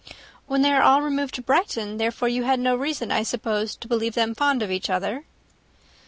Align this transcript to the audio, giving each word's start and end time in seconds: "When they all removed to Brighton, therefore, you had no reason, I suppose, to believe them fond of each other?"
"When 0.47 0.63
they 0.63 0.73
all 0.75 1.03
removed 1.03 1.35
to 1.35 1.43
Brighton, 1.43 1.97
therefore, 1.97 2.27
you 2.27 2.41
had 2.41 2.59
no 2.59 2.75
reason, 2.75 3.11
I 3.11 3.21
suppose, 3.21 3.75
to 3.75 3.87
believe 3.87 4.15
them 4.15 4.33
fond 4.33 4.63
of 4.63 4.71
each 4.71 4.89
other?" 4.89 5.25